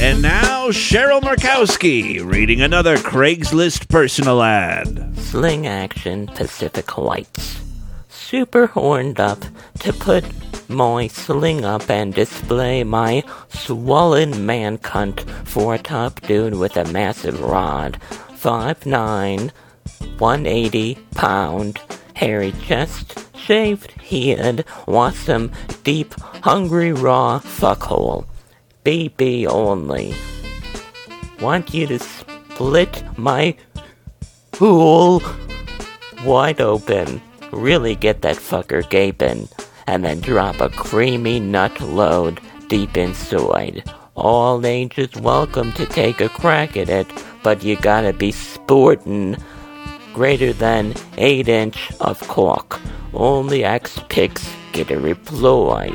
[0.00, 5.18] And now, Cheryl Murkowski reading another Craigslist personal ad.
[5.18, 7.60] Sling action Pacific Heights.
[8.08, 9.42] Super horned up
[9.80, 10.24] to put
[10.70, 16.84] my sling up and display my swollen man cunt for a top dude with a
[16.92, 17.98] massive rod.
[18.34, 19.50] 5'9,
[20.18, 21.80] 180 pound,
[22.14, 25.50] hairy chest, shaved head, wants some
[25.82, 28.26] deep, hungry, raw fuckhole.
[28.88, 30.14] BB only.
[31.42, 33.54] Want you to split my
[34.52, 35.22] pool
[36.24, 37.20] wide open.
[37.52, 39.46] Really get that fucker gaping.
[39.86, 43.84] And then drop a creamy nut load deep inside.
[44.14, 47.08] All ages welcome to take a crack at it,
[47.42, 49.38] but you gotta be sportin'
[50.14, 52.80] greater than 8 inch of cork.
[53.12, 55.86] Only X picks get a reply.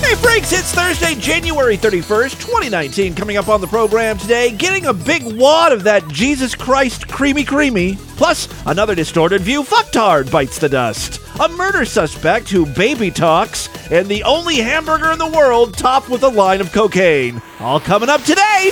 [0.00, 3.14] Hey, Breaks It's Thursday, January 31st, 2019.
[3.14, 7.44] Coming up on the program today, getting a big wad of that Jesus Christ creamy
[7.44, 13.68] creamy, plus another distorted view fucktard bites the dust, a murder suspect who baby talks,
[13.90, 17.40] and the only hamburger in the world topped with a line of cocaine.
[17.60, 18.70] All coming up today.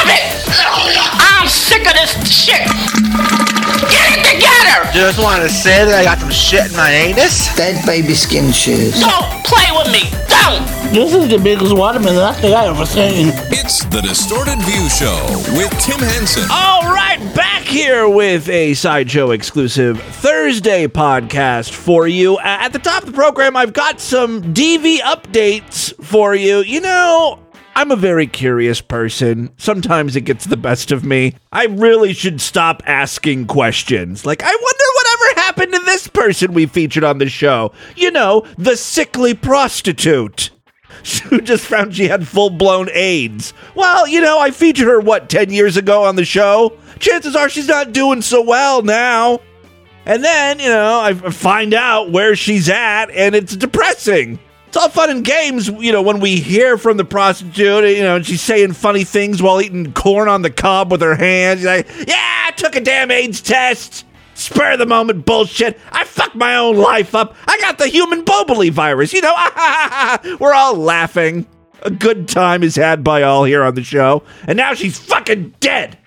[0.00, 0.24] Stop it!
[0.64, 2.64] Oh, I'm sick of this shit!
[3.90, 4.90] Get it together!
[4.94, 7.54] Just want to say that I got some shit in my anus.
[7.54, 8.98] Dead baby skin shoes.
[8.98, 10.08] Don't play with me!
[10.26, 10.64] Don't!
[10.94, 13.28] This is the biggest watermelon I think I ever seen.
[13.52, 15.20] It's the Distorted View Show
[15.54, 16.44] with Tim Henson.
[16.50, 22.38] All right, back here with a Sideshow exclusive Thursday podcast for you.
[22.38, 26.60] At the top of the program, I've got some DV updates for you.
[26.60, 27.38] You know,
[27.80, 29.48] I'm a very curious person.
[29.56, 31.34] Sometimes it gets the best of me.
[31.50, 34.26] I really should stop asking questions.
[34.26, 37.72] Like, I wonder whatever happened to this person we featured on the show.
[37.96, 40.50] You know, the sickly prostitute
[41.30, 43.54] who just found she had full blown AIDS.
[43.74, 46.76] Well, you know, I featured her, what, 10 years ago on the show?
[46.98, 49.40] Chances are she's not doing so well now.
[50.04, 54.38] And then, you know, I find out where she's at, and it's depressing.
[54.70, 58.14] It's all fun and games, you know, when we hear from the prostitute, you know,
[58.14, 61.64] and she's saying funny things while eating corn on the cob with her hands.
[61.64, 64.04] Like, yeah, I took a damn AIDS test.
[64.34, 65.76] Spur the moment bullshit.
[65.90, 67.34] I fucked my own life up.
[67.48, 69.12] I got the human boboli virus.
[69.12, 69.34] You know,
[70.38, 71.48] we're all laughing.
[71.82, 74.22] A good time is had by all here on the show.
[74.46, 75.98] And now she's fucking dead.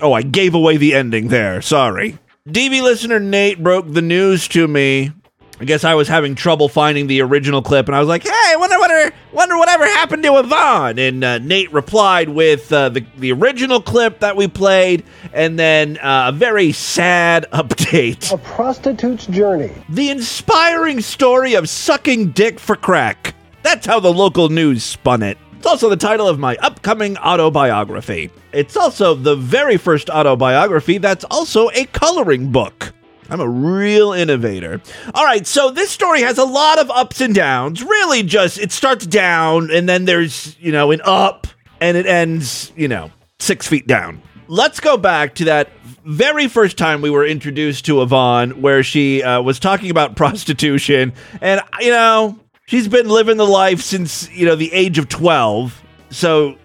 [0.00, 1.62] Oh, I gave away the ending there.
[1.62, 2.18] Sorry.
[2.48, 5.12] DV listener Nate broke the news to me.
[5.60, 8.56] I guess I was having trouble finding the original clip, and I was like, "Hey,
[8.56, 13.32] wonder wonder wonder whatever happened to Yvonne." And uh, Nate replied with uh, the the
[13.32, 15.02] original clip that we played,
[15.32, 19.72] and then uh, a very sad update: A prostitute's journey.
[19.88, 23.34] the inspiring story of sucking dick for crack.
[23.64, 25.36] That's how the local news spun it.
[25.56, 28.30] It's also the title of my upcoming autobiography.
[28.52, 32.92] It's also the very first autobiography that's also a coloring book.
[33.30, 34.80] I'm a real innovator.
[35.14, 37.82] All right, so this story has a lot of ups and downs.
[37.82, 41.46] Really, just it starts down and then there's, you know, an up
[41.80, 44.22] and it ends, you know, six feet down.
[44.48, 45.70] Let's go back to that
[46.04, 51.12] very first time we were introduced to Yvonne, where she uh, was talking about prostitution.
[51.42, 55.82] And, you know, she's been living the life since, you know, the age of 12.
[56.10, 56.56] So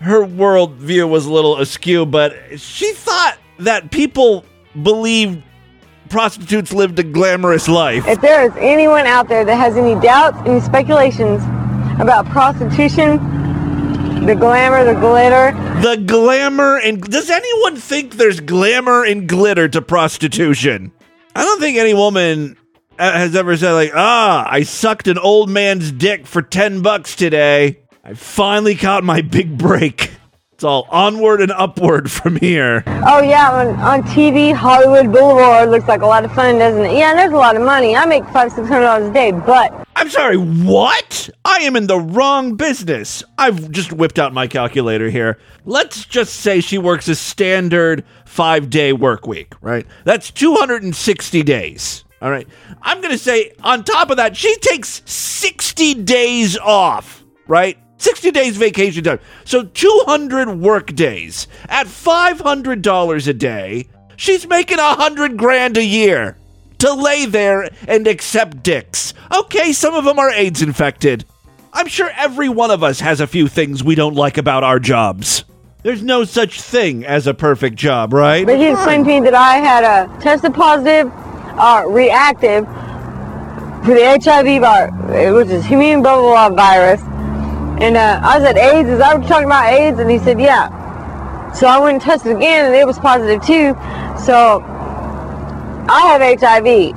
[0.00, 4.44] her worldview was a little askew, but she thought that people
[4.82, 5.42] believed
[6.10, 8.06] prostitutes lived a glamorous life.
[8.06, 11.42] If there is anyone out there that has any doubts, any speculations
[12.00, 13.16] about prostitution,
[14.26, 19.80] the glamour, the glitter, The glamour and does anyone think there's glamour and glitter to
[19.80, 20.92] prostitution?
[21.34, 22.56] I don't think any woman
[22.98, 27.16] uh, has ever said like, "Ah, I sucked an old man's dick for 10 bucks
[27.16, 27.80] today.
[28.04, 30.10] I finally caught my big break."
[30.60, 32.84] It's all onward and upward from here.
[32.86, 36.98] oh yeah, on, on TV, Hollywood Boulevard looks like a lot of fun, doesn't it?
[36.98, 37.96] Yeah, there's a lot of money.
[37.96, 41.30] I make five, six hundred dollars a day, but I'm sorry, what?
[41.46, 43.22] I am in the wrong business.
[43.38, 45.38] I've just whipped out my calculator here.
[45.64, 49.86] Let's just say she works a standard five day work week, right?
[50.04, 52.04] That's 260 days.
[52.20, 52.46] All right.
[52.82, 57.78] I'm going to say, on top of that, she takes 60 days off, right?
[58.00, 59.20] 60 days vacation time.
[59.44, 63.88] So 200 work days at $500 a day.
[64.16, 66.36] She's making a hundred grand a year
[66.78, 69.14] to lay there and accept dicks.
[69.34, 71.24] Okay, some of them are AIDS infected.
[71.72, 74.78] I'm sure every one of us has a few things we don't like about our
[74.78, 75.44] jobs.
[75.82, 78.44] There's no such thing as a perfect job, right?
[78.44, 81.10] but he explained to me that I had a tested positive,
[81.58, 82.66] uh, reactive
[83.84, 87.00] for the HIV virus, which is human blah blah blah virus,
[87.80, 88.88] And uh, I said, AIDS?
[88.88, 89.98] Is that what you're talking about, AIDS?
[89.98, 91.52] And he said, yeah.
[91.52, 93.74] So I went and tested again, and it was positive too.
[94.24, 94.62] So
[95.88, 96.94] I have HIV.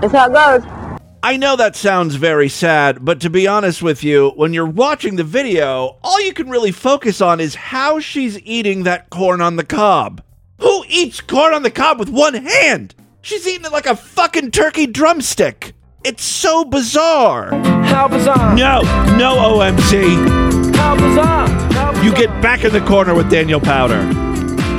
[0.00, 0.80] That's how it goes.
[1.22, 5.16] I know that sounds very sad, but to be honest with you, when you're watching
[5.16, 9.56] the video, all you can really focus on is how she's eating that corn on
[9.56, 10.22] the cob.
[10.60, 12.94] Who eats corn on the cob with one hand?
[13.20, 15.74] She's eating it like a fucking turkey drumstick.
[16.02, 17.50] It's so bizarre.
[17.84, 18.54] How bizarre!
[18.54, 18.80] No,
[19.18, 20.74] no OMC.
[20.74, 21.46] How bizarre!
[21.72, 24.10] How You get back in the corner with Daniel Powter.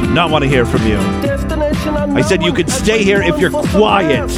[0.04, 0.98] Do not want to hear from you.
[0.98, 4.30] I said you could stay here if you're quiet.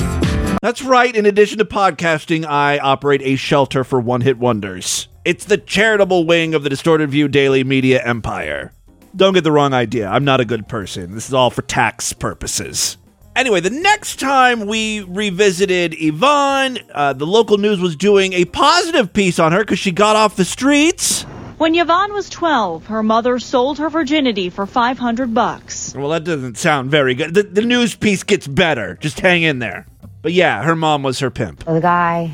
[0.61, 1.15] That's right.
[1.15, 5.07] In addition to podcasting, I operate a shelter for one hit wonders.
[5.23, 8.73] It's the charitable wing of the Distorted View Daily Media Empire.
[9.15, 10.09] Don't get the wrong idea.
[10.09, 11.15] I'm not a good person.
[11.15, 12.97] This is all for tax purposes.
[13.35, 19.11] Anyway, the next time we revisited Yvonne, uh, the local news was doing a positive
[19.11, 21.23] piece on her because she got off the streets.
[21.57, 25.95] When Yvonne was 12, her mother sold her virginity for 500 bucks.
[25.95, 27.33] Well, that doesn't sound very good.
[27.33, 28.97] The, the news piece gets better.
[29.01, 29.87] Just hang in there.
[30.21, 31.65] But yeah, her mom was her pimp.
[31.65, 32.31] The guy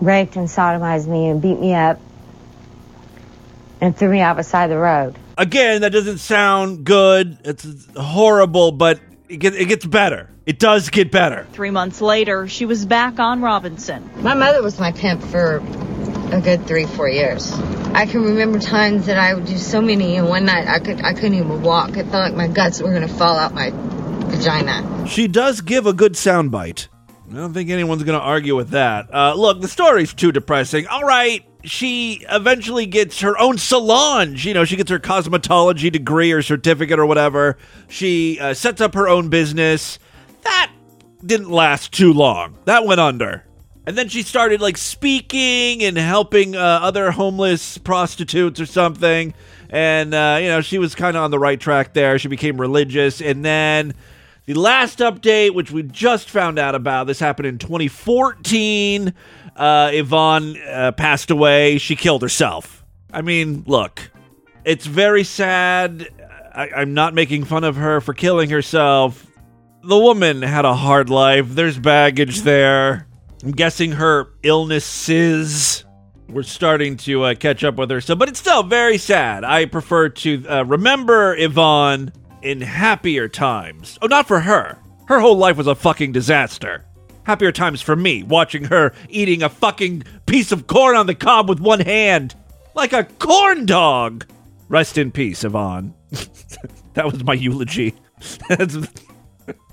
[0.00, 1.98] raped and sodomized me and beat me up
[3.80, 5.18] and threw me out beside the road.
[5.38, 7.38] Again, that doesn't sound good.
[7.44, 7.66] It's
[7.96, 9.00] horrible, but
[9.30, 10.28] it, get, it gets better.
[10.44, 11.46] It does get better.
[11.52, 14.10] Three months later, she was back on Robinson.
[14.22, 15.56] My mother was my pimp for
[16.32, 17.52] a good three, four years.
[17.92, 21.00] I can remember times that I would do so many, and one night I could
[21.02, 21.90] I couldn't even walk.
[21.90, 25.06] It felt like my guts were gonna fall out my vagina.
[25.06, 26.88] She does give a good soundbite.
[27.30, 29.14] I don't think anyone's going to argue with that.
[29.14, 30.88] Uh, look, the story's too depressing.
[30.88, 34.34] All right, she eventually gets her own salon.
[34.36, 37.56] You know, she gets her cosmetology degree or certificate or whatever.
[37.88, 39.98] She uh, sets up her own business.
[40.42, 40.72] That
[41.24, 42.56] didn't last too long.
[42.64, 43.44] That went under.
[43.86, 49.34] And then she started like speaking and helping uh, other homeless prostitutes or something.
[49.70, 52.18] And, uh, you know, she was kind of on the right track there.
[52.18, 53.20] She became religious.
[53.20, 53.94] And then
[54.54, 59.14] the last update, which we just found out about, this happened in 2014.
[59.54, 61.78] Uh, Yvonne uh, passed away.
[61.78, 62.84] She killed herself.
[63.12, 64.10] I mean, look,
[64.64, 66.08] it's very sad.
[66.52, 69.24] I- I'm not making fun of her for killing herself.
[69.84, 71.48] The woman had a hard life.
[71.50, 73.06] There's baggage there.
[73.44, 75.84] I'm guessing her illnesses
[76.28, 78.00] were starting to uh, catch up with her.
[78.00, 79.44] So, but it's still very sad.
[79.44, 83.98] I prefer to uh, remember Yvonne in happier times.
[84.02, 84.78] Oh, not for her.
[85.06, 86.84] Her whole life was a fucking disaster.
[87.24, 91.48] Happier times for me, watching her eating a fucking piece of corn on the cob
[91.48, 92.34] with one hand.
[92.74, 94.26] Like a corn dog.
[94.68, 95.94] Rest in peace, Yvonne.
[96.94, 97.94] that was my eulogy.
[98.48, 98.76] That's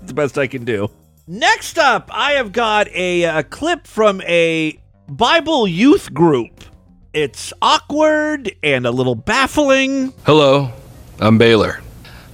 [0.02, 0.90] the best I can do.
[1.26, 4.78] Next up, I have got a, a clip from a
[5.08, 6.64] Bible youth group.
[7.12, 10.12] It's awkward and a little baffling.
[10.24, 10.72] Hello,
[11.20, 11.80] I'm Baylor.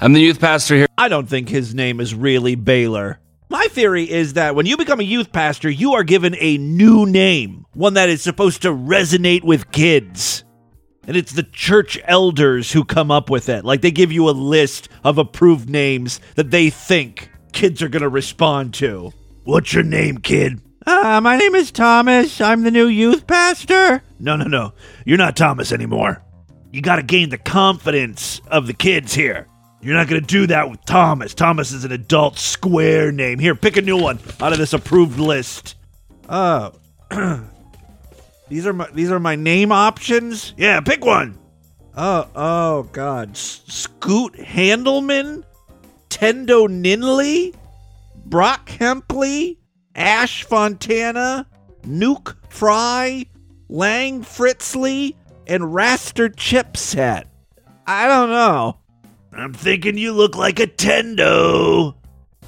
[0.01, 0.87] I'm the youth pastor here.
[0.99, 3.21] I don't think his name is really Baylor.
[3.49, 7.07] My theory is that when you become a youth pastor, you are given a new
[7.07, 10.45] name, one that is supposed to resonate with kids.
[11.07, 13.65] And it's the church elders who come up with it.
[13.65, 18.03] Like they give you a list of approved names that they think kids are going
[18.03, 19.13] to respond to.
[19.45, 20.61] What's your name, kid?
[20.87, 22.41] Uh, my name is Thomas.
[22.41, 24.03] I'm the new youth pastor.
[24.19, 24.73] No, no, no.
[25.05, 26.23] You're not Thomas anymore.
[26.73, 29.47] You got to gain the confidence of the kids here.
[29.85, 31.35] You're not going to do that with Thomas.
[31.35, 33.39] Thomas is an adult square name.
[33.39, 35.75] Here, pick a new one out of this approved list.
[36.27, 36.73] Oh.
[38.49, 40.55] these are my these are my name options?
[40.57, 41.39] Yeah, pick one.
[41.95, 43.33] Oh, oh god.
[43.33, 45.45] S- Scoot Handelman?
[46.09, 47.55] Tendo Ninley?
[48.25, 49.59] Brock Hempley?
[49.95, 51.47] Ash Fontana?
[51.83, 53.27] Nuke Fry?
[53.69, 55.15] Lang Fritzley?
[55.47, 57.25] And Raster Chipset?
[57.87, 58.79] I don't know.
[59.37, 61.95] I'm thinking you look like a Tendo.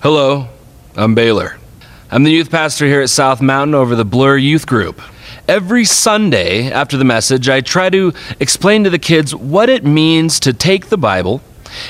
[0.01, 0.49] Hello,
[0.95, 1.59] I'm Baylor.
[2.13, 5.03] I'm the youth pastor here at South Mountain over the Blur Youth Group.
[5.49, 10.39] Every Sunday after the message, I try to explain to the kids what it means
[10.41, 11.43] to take the Bible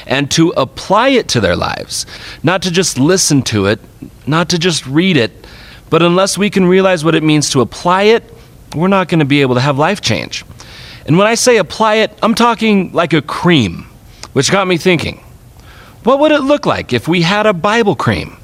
[0.07, 2.07] and to apply it to their lives.
[2.43, 3.81] Not to just listen to it,
[4.27, 5.47] not to just read it,
[5.91, 8.25] but unless we can realize what it means to apply it,
[8.75, 10.43] we're not going to be able to have life change.
[11.05, 13.87] And when I say apply it, I'm talking like a cream,
[14.37, 15.17] which got me thinking
[16.05, 18.37] what would it look like if we had a Bible cream?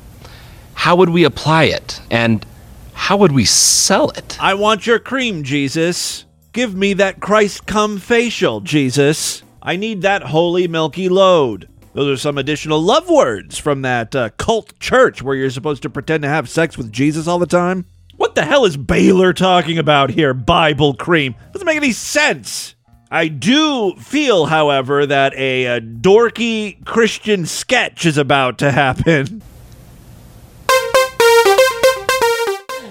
[0.72, 2.00] How would we apply it?
[2.10, 2.46] And
[2.94, 4.38] how would we sell it?
[4.40, 6.24] I want your cream, Jesus.
[6.52, 9.42] Give me that Christ come facial, Jesus.
[9.60, 11.68] I need that holy milky load.
[11.92, 15.90] Those are some additional love words from that uh, cult church where you're supposed to
[15.90, 17.84] pretend to have sex with Jesus all the time.
[18.16, 20.32] What the hell is Baylor talking about here?
[20.32, 21.34] Bible cream.
[21.52, 22.76] Doesn't make any sense.
[23.12, 29.42] I do feel, however, that a, uh dorky Christian sketch is about to happen.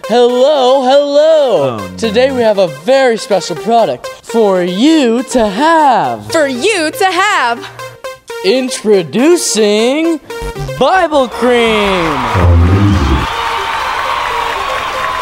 [0.06, 1.80] Hello, hello.
[1.80, 6.32] Oh, Today we have a very special product for you to have.
[6.32, 7.58] For you to have.
[8.46, 10.20] Introducing
[10.78, 12.14] Bible Cream.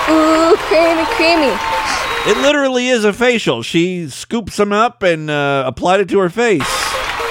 [0.09, 1.78] Ooh, creamy, creamy.
[2.25, 3.63] It literally is a facial.
[3.63, 6.61] She scoops them up and uh, applied it to her face.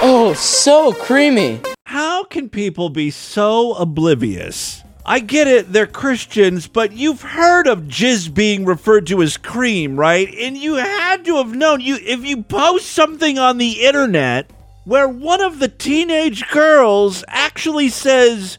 [0.01, 1.61] Oh, so creamy.
[1.85, 4.81] How can people be so oblivious?
[5.05, 9.97] I get it, they're Christians, but you've heard of jizz being referred to as cream,
[9.97, 10.27] right?
[10.35, 14.51] And you had to have known you if you post something on the internet
[14.85, 18.57] where one of the teenage girls actually says,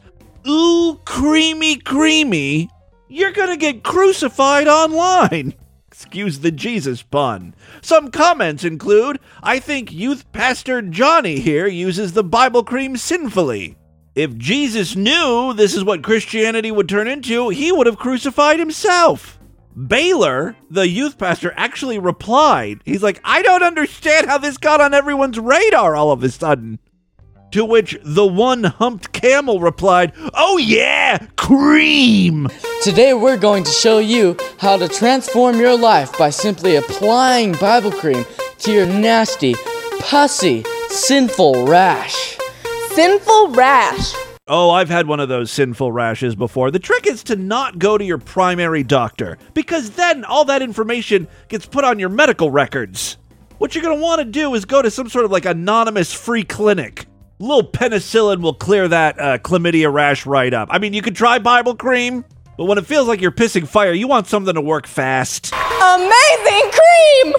[0.48, 2.70] "Ooh, creamy, creamy,"
[3.08, 5.54] you're going to get crucified online.
[6.00, 7.54] Excuse the Jesus pun.
[7.82, 13.76] Some comments include I think youth pastor Johnny here uses the Bible cream sinfully.
[14.14, 19.38] If Jesus knew this is what Christianity would turn into, he would have crucified himself.
[19.76, 22.80] Baylor, the youth pastor, actually replied.
[22.86, 26.78] He's like, I don't understand how this got on everyone's radar all of a sudden.
[27.52, 32.48] To which the one humped camel replied, Oh yeah, cream!
[32.84, 37.90] Today we're going to show you how to transform your life by simply applying Bible
[37.90, 38.24] Cream
[38.58, 39.56] to your nasty,
[39.98, 42.38] pussy, sinful rash.
[42.92, 44.14] Sinful rash.
[44.46, 46.70] Oh, I've had one of those sinful rashes before.
[46.70, 51.26] The trick is to not go to your primary doctor, because then all that information
[51.48, 53.16] gets put on your medical records.
[53.58, 56.12] What you're going to want to do is go to some sort of like anonymous
[56.12, 57.06] free clinic.
[57.40, 60.68] A little penicillin will clear that uh, chlamydia rash right up.
[60.70, 62.22] I mean, you could try Bible cream,
[62.58, 65.50] but when it feels like you're pissing fire, you want something to work fast.
[65.54, 67.34] Amazing cream.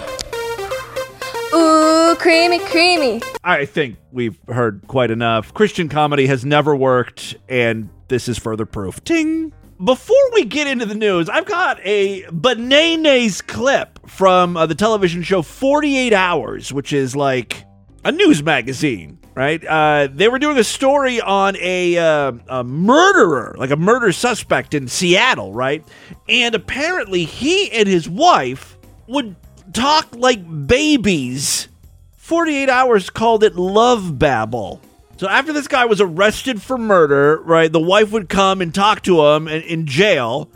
[1.54, 3.22] Ooh, creamy, creamy.
[3.44, 5.54] I think we've heard quite enough.
[5.54, 9.04] Christian comedy has never worked, and this is further proof.
[9.04, 9.52] Ting!
[9.84, 15.22] Before we get into the news, I've got a bananas clip from uh, the television
[15.22, 17.64] show 48 Hours, which is like
[18.04, 19.64] a news magazine, right?
[19.64, 24.74] Uh, they were doing a story on a, uh, a murderer, like a murder suspect
[24.74, 25.84] in Seattle, right?
[26.28, 29.36] And apparently he and his wife would
[29.72, 31.68] talk like babies.
[32.16, 34.80] 48 Hours called it love babble.
[35.16, 39.02] So after this guy was arrested for murder, right, the wife would come and talk
[39.02, 40.50] to him in, in jail.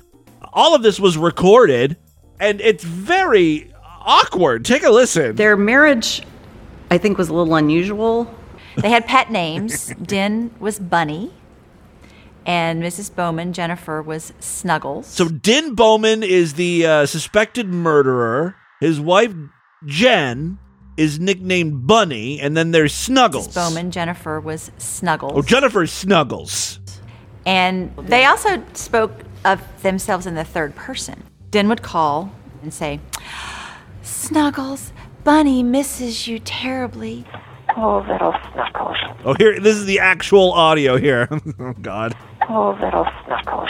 [0.53, 1.97] All of this was recorded,
[2.41, 4.65] and it's very awkward.
[4.65, 5.37] Take a listen.
[5.37, 6.23] Their marriage,
[6.91, 8.35] I think, was a little unusual.
[8.77, 9.93] They had pet names.
[10.03, 11.33] Din was Bunny,
[12.45, 13.15] and Mrs.
[13.15, 15.07] Bowman, Jennifer, was Snuggles.
[15.07, 18.57] So Din Bowman is the uh, suspected murderer.
[18.81, 19.35] His wife
[19.85, 20.59] Jen
[20.97, 23.49] is nicknamed Bunny, and then there's Snuggles.
[23.49, 23.55] Mrs.
[23.55, 25.33] Bowman, Jennifer was Snuggles.
[25.35, 26.81] Oh, Jennifer Snuggles.
[27.45, 29.13] And they also spoke
[29.45, 31.23] of themselves in the third person.
[31.51, 33.01] Din would call and say,
[34.03, 34.93] Snuggles,
[35.23, 37.25] Bunny misses you terribly.
[37.79, 38.97] Oh, little Snuggles.
[39.25, 41.29] Oh, here, this is the actual audio here.
[41.61, 42.17] oh, God.
[42.49, 43.69] Oh, little Snuggles.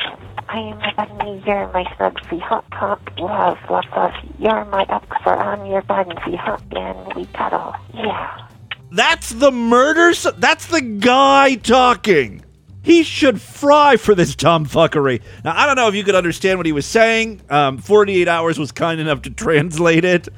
[0.49, 4.13] I am a bunny, you're my snugsy hop hop, love, love, love.
[4.39, 7.75] You're my upper, I'm your bunsy hop, and we cuddle.
[7.93, 8.47] Yeah.
[8.93, 10.15] That's the murder.
[10.39, 12.45] That's the guy talking.
[12.83, 15.21] He should fry for this tomfuckery.
[15.45, 17.43] Now, I don't know if you could understand what he was saying.
[17.51, 20.29] Um, 48 Hours was kind enough to translate it.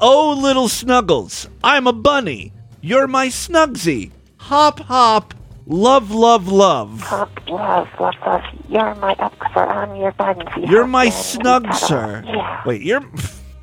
[0.00, 2.54] Oh, little Snuggles, I'm a bunny.
[2.88, 4.12] You're my Snugsy.
[4.38, 5.34] Hop, hop,
[5.66, 7.02] love, love, love.
[7.02, 8.40] Hop, love, love, love.
[8.70, 12.24] You're my upper, I'm your bunsy You're hop, my and snug sir.
[12.24, 12.62] Yeah.
[12.64, 13.02] Wait, you're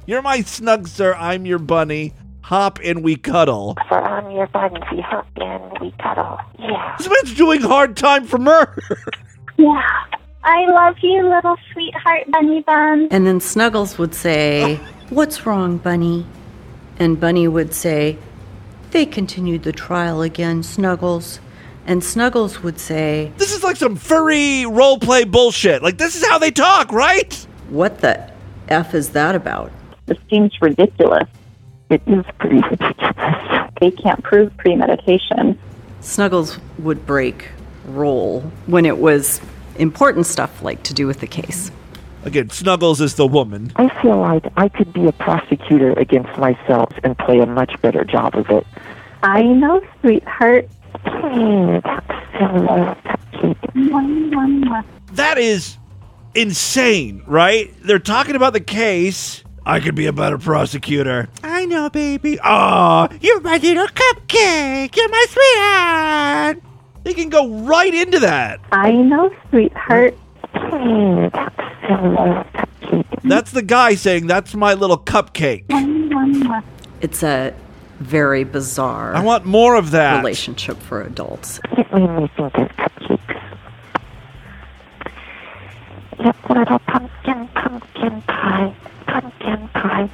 [0.06, 1.16] you're my snug sir.
[1.16, 2.14] I'm your bunny.
[2.42, 3.76] Hop and we cuddle.
[3.90, 6.38] For I'm your bunsy hop, and we cuddle.
[6.60, 6.94] Yeah.
[7.00, 9.02] This man's doing hard time for murder.
[9.58, 9.82] Yeah.
[10.44, 13.08] I love you, little sweetheart bunny bun.
[13.10, 14.76] And then Snuggles would say,
[15.10, 16.28] What's wrong, Bunny?
[17.00, 18.20] And Bunny would say,
[18.96, 21.42] They continued the trial again, Snuggles.
[21.86, 25.84] And Snuggles would say, This is like some furry role play bullshit.
[25.84, 27.34] Like this is how they talk, right?
[27.68, 28.32] What the
[28.70, 29.74] F is that about?
[30.06, 31.28] This seems ridiculous.
[31.90, 33.70] It is pretty ridiculous.
[33.82, 35.60] They can't prove premeditation.
[36.00, 37.50] Snuggles would break
[37.88, 39.42] role when it was
[39.76, 41.70] important stuff like to do with the case.
[42.26, 43.72] Again, Snuggles is the woman.
[43.76, 48.04] I feel like I could be a prosecutor against myself and play a much better
[48.04, 48.66] job of it.
[49.22, 50.68] I know, sweetheart.
[55.14, 55.78] That is
[56.34, 57.72] insane, right?
[57.84, 59.44] They're talking about the case.
[59.64, 61.30] I could be a better prosecutor.
[61.44, 62.40] I know, baby.
[62.44, 64.96] Oh, you're my little cupcake.
[64.96, 66.64] You're my sweetheart.
[67.04, 68.62] They can go right into that.
[68.72, 70.18] I know, sweetheart.
[73.24, 75.66] That's the guy saying, That's my little cupcake.
[77.02, 77.54] It's a
[78.00, 80.18] very bizarre I want more of that.
[80.18, 81.60] relationship for adults.
[81.78, 83.42] It made me think of cupcakes.
[86.20, 88.76] Yep, little pumpkin, pumpkin pie,
[89.08, 90.10] pumpkin pie,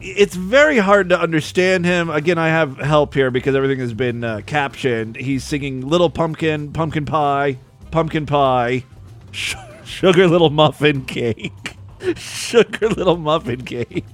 [0.00, 2.10] It's very hard to understand him.
[2.10, 5.16] Again, I have help here because everything has been uh, captioned.
[5.16, 7.58] He's singing Little Pumpkin, Pumpkin Pie,
[7.90, 8.84] Pumpkin Pie,
[9.30, 11.76] sh- Sugar Little Muffin Cake,
[12.16, 14.04] Sugar Little Muffin Cake.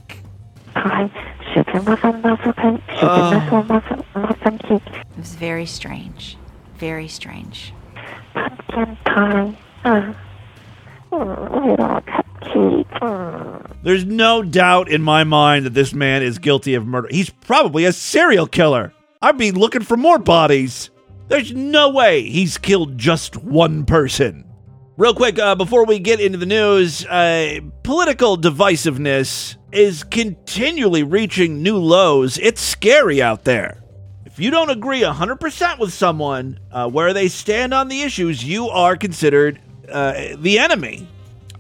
[0.75, 1.11] Pie,
[1.55, 6.37] sugar muffin, muffin cake, sugar muffin, muffin, muffin cake, It was very strange.
[6.77, 7.73] Very strange.
[8.33, 9.57] pumpkin pie.
[9.85, 10.15] Uh, mm, little cupcake.
[10.15, 10.98] Mm.
[13.83, 17.09] There's no doubt in my mind that this man is guilty of murder.
[17.11, 18.93] He's probably a serial killer.
[19.23, 20.91] I'd be looking for more bodies.
[21.29, 24.45] There's no way he's killed just one person.
[24.97, 31.63] Real quick, uh, before we get into the news, uh, political divisiveness is continually reaching
[31.63, 32.39] new lows.
[32.39, 33.83] It's scary out there.
[34.25, 38.69] If you don't agree 100% with someone uh, where they stand on the issues, you
[38.69, 39.61] are considered
[39.91, 41.07] uh, the enemy.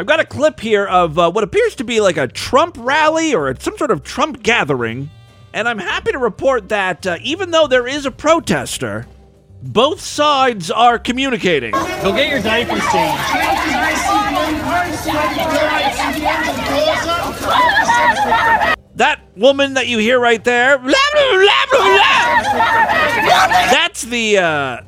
[0.00, 3.34] I've got a clip here of uh, what appears to be like a Trump rally
[3.34, 5.10] or some sort of Trump gathering.
[5.52, 9.06] And I'm happy to report that uh, even though there is a protester,
[9.62, 11.72] both sides are communicating.
[11.72, 12.78] Go get your diapers
[18.94, 20.78] That woman that you hear right there,
[23.72, 24.82] that's the uh,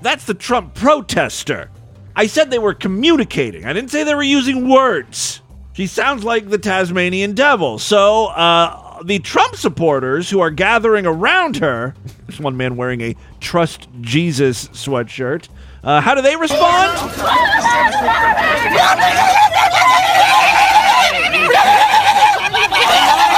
[0.00, 1.70] that's the Trump protester.
[2.18, 3.64] I said they were communicating.
[3.64, 5.40] I didn't say they were using words.
[5.74, 7.78] She sounds like the Tasmanian devil.
[7.78, 11.94] So uh, the Trump supporters who are gathering around her,
[12.26, 15.48] there's one man wearing a Trust Jesus sweatshirt.
[15.84, 16.98] Uh, how do they respond?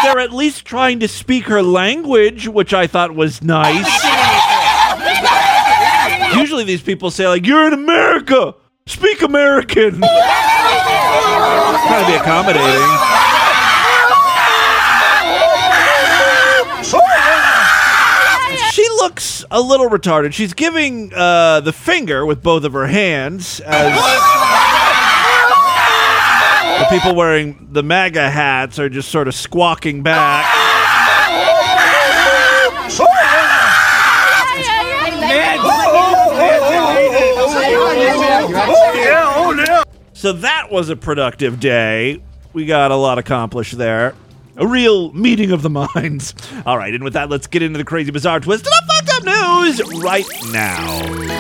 [0.05, 4.05] They're at least trying to speak her language, which I thought was nice.
[6.35, 8.55] Usually these people say, like, you're in America!
[8.91, 10.01] Speak American!
[10.01, 10.11] Trying
[12.01, 12.89] to be accommodating.
[18.73, 20.33] She looks a little retarded.
[20.33, 23.95] She's giving uh, the finger with both of her hands as
[26.81, 30.60] the people wearing the MAGA hats are just sort of squawking back.
[38.69, 42.23] Oh, oh, so that was a productive day.
[42.53, 44.15] We got a lot accomplished there.
[44.57, 46.35] A real meeting of the minds.
[46.67, 49.27] All right, and with that, let's get into the crazy, bizarre twist of the fucked
[49.27, 51.40] up news right now.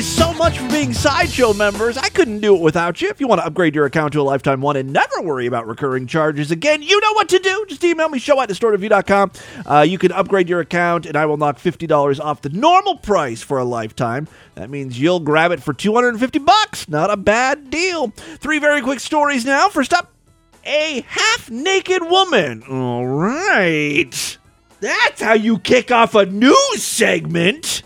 [0.00, 1.98] Guys so much for being Sideshow members.
[1.98, 3.10] I couldn't do it without you.
[3.10, 5.66] If you want to upgrade your account to a lifetime one and never worry about
[5.66, 7.66] recurring charges again, you know what to do.
[7.68, 9.32] Just email me, show at distortedview.com.
[9.66, 13.42] Uh, you can upgrade your account, and I will knock $50 off the normal price
[13.42, 14.26] for a lifetime.
[14.54, 16.88] That means you'll grab it for 250 bucks.
[16.88, 18.08] Not a bad deal.
[18.08, 19.68] Three very quick stories now.
[19.68, 20.10] First up,
[20.64, 22.62] a half naked woman.
[22.62, 24.38] All right.
[24.80, 27.82] That's how you kick off a news segment.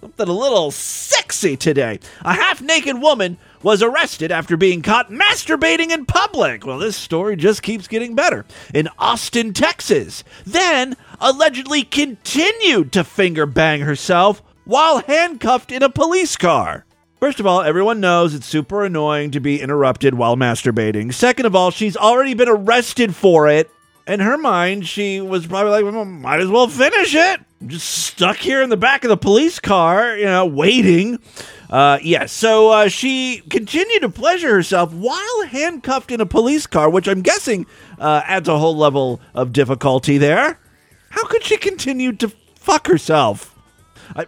[0.00, 2.00] Something a little sexy today.
[2.22, 6.64] A half naked woman was arrested after being caught masturbating in public.
[6.64, 8.46] Well, this story just keeps getting better.
[8.72, 10.24] In Austin, Texas.
[10.46, 16.86] Then allegedly continued to finger bang herself while handcuffed in a police car.
[17.18, 21.12] First of all, everyone knows it's super annoying to be interrupted while masturbating.
[21.12, 23.70] Second of all, she's already been arrested for it.
[24.10, 27.40] In her mind, she was probably like, well, might as well finish it.
[27.60, 31.20] I'm just stuck here in the back of the police car, you know, waiting.
[31.70, 36.90] Uh, yes, so uh, she continued to pleasure herself while handcuffed in a police car,
[36.90, 37.66] which I'm guessing
[38.00, 40.58] uh, adds a whole level of difficulty there.
[41.10, 43.49] How could she continue to fuck herself?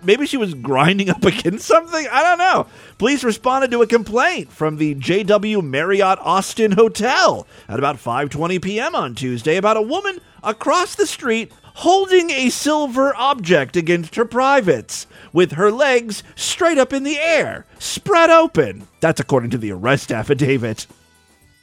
[0.02, 2.06] Maybe she was grinding up against something?
[2.10, 2.66] I don't know.
[2.98, 8.94] Police responded to a complaint from the JW Marriott Austin Hotel at about 5:20 p.m.
[8.94, 15.06] on Tuesday about a woman across the street holding a silver object against her privates
[15.32, 18.86] with her legs straight up in the air, spread open.
[19.00, 20.86] That's according to the arrest affidavit.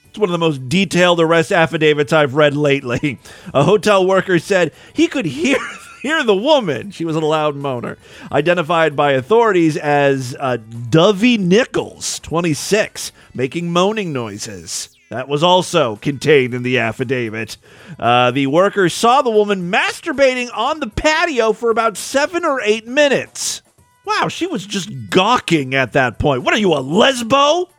[0.09, 3.19] It's one of the most detailed arrest affidavits I've read lately.
[3.53, 5.59] A hotel worker said he could hear
[6.01, 6.91] hear the woman.
[6.91, 7.97] She was a loud moaner,
[8.31, 10.57] identified by authorities as uh,
[10.89, 14.89] Dovey Nichols, 26, making moaning noises.
[15.09, 17.57] That was also contained in the affidavit.
[17.97, 22.85] Uh, the worker saw the woman masturbating on the patio for about seven or eight
[22.85, 23.63] minutes.
[24.05, 26.43] Wow, she was just gawking at that point.
[26.43, 27.69] What are you, a lesbo?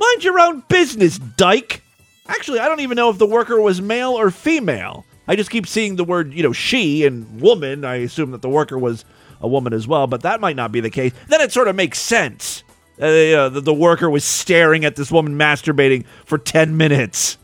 [0.00, 1.82] Mind your own business, dyke.
[2.28, 5.04] Actually, I don't even know if the worker was male or female.
[5.28, 7.84] I just keep seeing the word, you know, she and woman.
[7.84, 9.04] I assume that the worker was
[9.40, 11.12] a woman as well, but that might not be the case.
[11.28, 12.64] Then it sort of makes sense.
[13.00, 17.38] Uh, uh, the, the worker was staring at this woman masturbating for 10 minutes.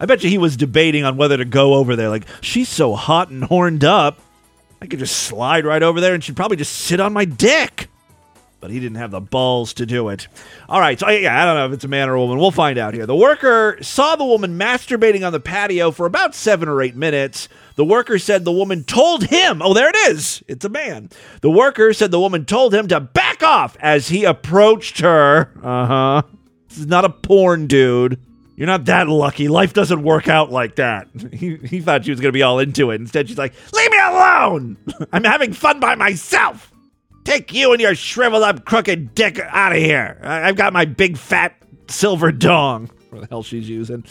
[0.00, 2.08] I bet you he was debating on whether to go over there.
[2.08, 4.20] Like, she's so hot and horned up.
[4.82, 7.88] I could just slide right over there and she'd probably just sit on my dick.
[8.60, 10.26] But he didn't have the balls to do it.
[10.68, 12.38] All right, so yeah, I don't know if it's a man or a woman.
[12.38, 13.06] We'll find out here.
[13.06, 17.48] The worker saw the woman masturbating on the patio for about seven or eight minutes.
[17.76, 20.42] The worker said the woman told him, oh, there it is.
[20.48, 21.10] It's a man.
[21.40, 25.52] The worker said the woman told him to back off as he approached her.
[25.62, 26.22] Uh huh.
[26.68, 28.18] This is not a porn dude.
[28.56, 29.46] You're not that lucky.
[29.46, 31.06] Life doesn't work out like that.
[31.32, 33.00] He, he thought she was going to be all into it.
[33.00, 34.76] Instead, she's like, Leave me alone!
[35.12, 36.72] I'm having fun by myself!
[37.28, 40.18] Take you and your shriveled up crooked dick out of here.
[40.22, 41.54] I've got my big fat
[41.86, 42.88] silver dong.
[43.10, 44.02] What the hell she's using.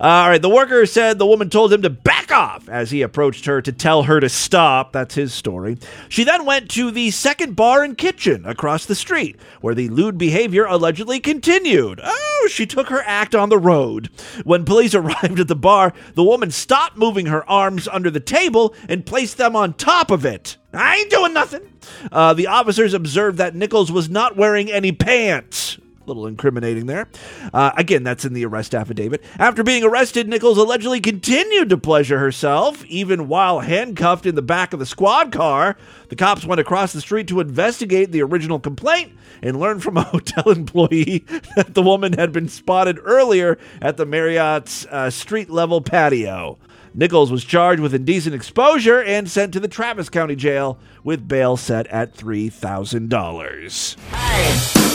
[0.00, 3.44] All right, the worker said the woman told him to back off as he approached
[3.44, 4.92] her to tell her to stop.
[4.92, 5.76] That's his story.
[6.08, 10.16] She then went to the second bar and kitchen across the street, where the lewd
[10.16, 12.00] behavior allegedly continued.
[12.02, 14.10] Oh, she took her act on the road.
[14.44, 18.74] When police arrived at the bar, the woman stopped moving her arms under the table
[18.88, 20.56] and placed them on top of it.
[20.72, 21.62] I ain't doing nothing.
[22.10, 25.78] Uh, the officers observed that Nichols was not wearing any pants
[26.12, 27.08] little incriminating there.
[27.52, 29.22] Uh, again, that's in the arrest affidavit.
[29.38, 34.72] After being arrested, Nichols allegedly continued to pleasure herself, even while handcuffed in the back
[34.72, 35.76] of the squad car.
[36.08, 40.02] The cops went across the street to investigate the original complaint and learned from a
[40.12, 41.24] hotel employee
[41.56, 46.58] that the woman had been spotted earlier at the Marriott's uh, street level patio.
[46.94, 51.56] Nichols was charged with indecent exposure and sent to the Travis County Jail with bail
[51.56, 53.96] set at $3,000.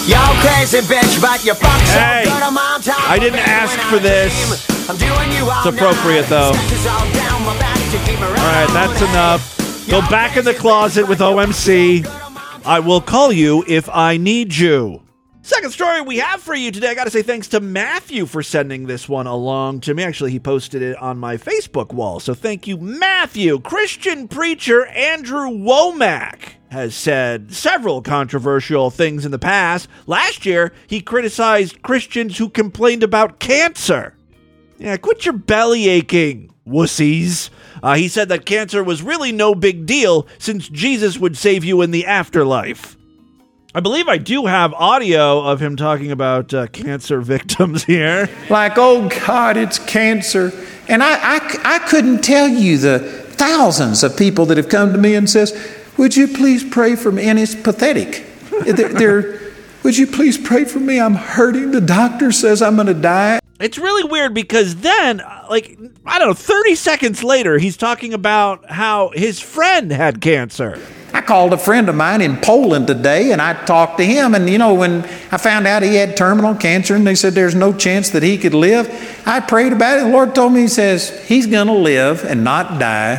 [0.07, 3.77] Y'all crazy bitch, but you fuck so Hey, good I'm on top I didn't ask
[3.89, 4.31] for this.
[4.67, 4.85] dream.
[4.89, 6.51] I'm doing you all It's appropriate, though.
[6.53, 9.87] All down my back to keep me All right, that's enough.
[9.89, 12.05] Go back in the closet with OMC.
[12.65, 15.01] I will call you if I need you.
[15.47, 16.89] Second story we have for you today.
[16.89, 20.03] I got to say thanks to Matthew for sending this one along to me.
[20.03, 22.19] Actually, he posted it on my Facebook wall.
[22.19, 23.57] So thank you, Matthew.
[23.61, 29.87] Christian preacher Andrew Wommack has said several controversial things in the past.
[30.05, 34.15] Last year, he criticized Christians who complained about cancer.
[34.77, 37.51] Yeah, quit your belly aching, wussies.
[37.81, 41.81] Uh, he said that cancer was really no big deal since Jesus would save you
[41.81, 42.96] in the afterlife.
[43.77, 48.27] I believe I do have audio of him talking about uh, cancer victims here.
[48.49, 50.51] Like, oh God, it's cancer.
[50.87, 54.97] And I, I, I couldn't tell you the thousands of people that have come to
[54.97, 55.53] me and says,
[55.95, 57.25] would you please pray for me?
[57.25, 58.25] And it's pathetic.
[58.65, 59.39] they're, they're,
[59.83, 60.99] would you please pray for me?
[60.99, 61.69] I'm hurting.
[61.69, 63.39] The doctor says I'm going to die.
[63.59, 68.15] It's really weird because then, uh, like, I don't know, 30 seconds later, he's talking
[68.15, 70.81] about how his friend had cancer.
[71.17, 74.35] I called a friend of mine in Poland today and I talked to him.
[74.35, 77.55] And, you know, when I found out he had terminal cancer and they said there's
[77.55, 78.87] no chance that he could live,
[79.25, 80.03] I prayed about it.
[80.03, 83.15] The Lord told me, He says, He's going to live and not die.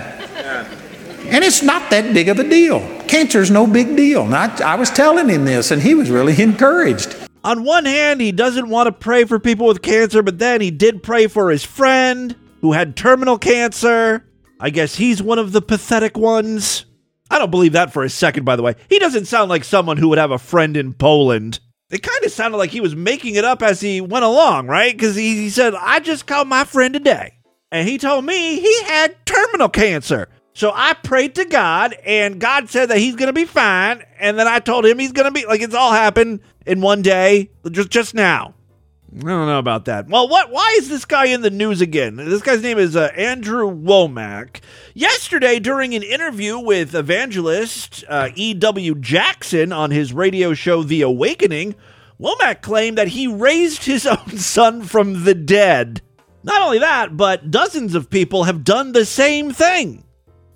[1.27, 2.79] And it's not that big of a deal.
[3.09, 4.23] Cancer's no big deal.
[4.23, 7.17] And I, I was telling him this and he was really encouraged.
[7.43, 10.71] On one hand, he doesn't want to pray for people with cancer, but then he
[10.71, 14.25] did pray for his friend who had terminal cancer.
[14.61, 16.85] I guess he's one of the pathetic ones.
[17.31, 18.75] I don't believe that for a second, by the way.
[18.89, 21.61] He doesn't sound like someone who would have a friend in Poland.
[21.91, 24.95] It kind of sounded like he was making it up as he went along, right?
[24.95, 27.35] Because he, he said, I just called my friend today.
[27.71, 30.29] And he told me he had terminal cancer.
[30.55, 34.03] So I prayed to God, and God said that he's going to be fine.
[34.19, 37.01] And then I told him he's going to be like it's all happened in one
[37.01, 38.55] day, just just now.
[39.17, 40.09] I don't know about that.
[40.09, 40.51] Well, what?
[40.51, 42.17] Why is this guy in the news again?
[42.17, 44.61] This guy's name is uh, Andrew Wommack.
[44.93, 48.95] Yesterday, during an interview with evangelist uh, E.W.
[48.97, 51.75] Jackson on his radio show The Awakening,
[52.21, 56.03] Wommack claimed that he raised his own son from the dead.
[56.43, 60.05] Not only that, but dozens of people have done the same thing.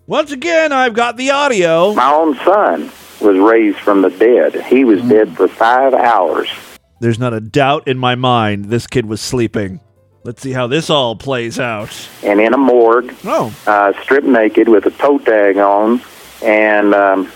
[0.07, 1.95] Once again, I've got the audio.
[1.95, 4.67] My own son was raised from the dead.
[4.67, 6.49] He was dead for five hours.
[7.03, 9.81] There's not a doubt in my mind this kid was sleeping.
[10.23, 11.91] Let's see how this all plays out.
[12.23, 13.53] and in a morgue, Oh.
[13.67, 16.01] uh, stripped naked with a toe tag on,
[16.45, 17.29] and um,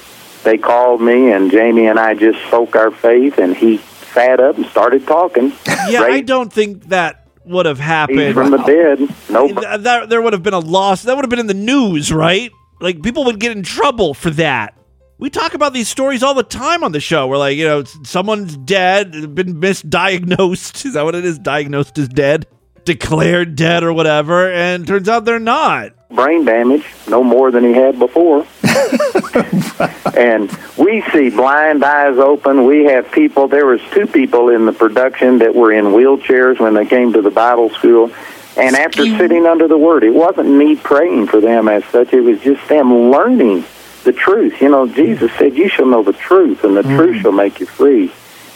[0.44, 3.78] they called me, and Jamie and I just spoke our faith, and he
[4.12, 5.52] sat up and started talking.
[5.88, 8.34] Yeah, I don't think that would have happened.
[8.34, 9.00] from the dead.
[9.28, 11.02] No, Th- that, there would have been a loss.
[11.02, 12.50] That would have been in the news, right?
[12.80, 14.75] Like people would get in trouble for that.
[15.18, 17.26] We talk about these stories all the time on the show.
[17.26, 20.84] We're like, you know, someone's dead, been misdiagnosed.
[20.84, 21.38] Is that what it is?
[21.38, 22.46] Diagnosed as dead,
[22.84, 25.92] declared dead, or whatever, and turns out they're not.
[26.10, 28.46] brain damage, no more than he had before.
[30.14, 32.66] and we see blind eyes open.
[32.66, 33.48] We have people.
[33.48, 37.22] There was two people in the production that were in wheelchairs when they came to
[37.22, 38.12] the Bible school.
[38.58, 42.12] And after sitting under the Word, it wasn't me praying for them as such.
[42.12, 43.64] It was just them learning
[44.06, 44.62] the truth.
[44.62, 47.66] You know, Jesus said, "You shall know the truth, and the truth shall make you
[47.66, 48.10] free."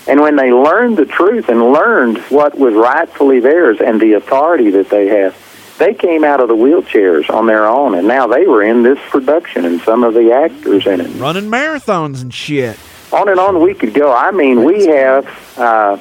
[0.08, 4.70] And when they learned the truth and learned what was rightfully theirs and the authority
[4.70, 5.36] that they have,
[5.78, 8.98] they came out of the wheelchairs on their own, and now they were in this
[9.10, 11.08] production and some of the actors in it.
[11.20, 12.78] Running marathons and shit.
[13.12, 14.12] On and on we could go.
[14.12, 15.26] I mean, we have,
[15.58, 15.98] uh,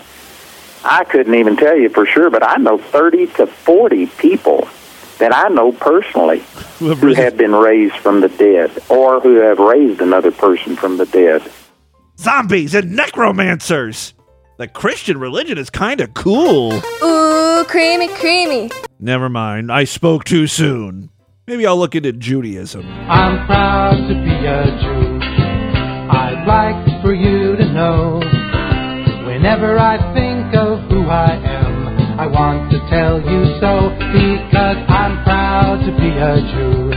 [0.84, 4.68] I couldn't even tell you for sure, but I know 30 to 40 people
[5.20, 6.40] that I know personally
[6.80, 11.06] Who have been raised from the dead or who have raised another person from the
[11.06, 11.44] dead.
[12.18, 14.14] Zombies and necromancers.
[14.58, 16.74] The Christian religion is kind of cool.
[17.04, 18.72] Ooh, creamy, creamy.
[19.00, 19.72] Never mind.
[19.72, 21.10] I spoke too soon.
[21.48, 22.86] Maybe I'll look into Judaism.
[22.86, 25.20] I'm proud to be a Jew.
[26.12, 28.20] I'd like for you to know.
[29.26, 31.49] Whenever I think of who I am, I want to
[32.90, 36.92] tell you so because I'm proud to be a Jew.